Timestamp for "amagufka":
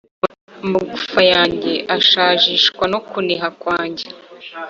0.63-1.19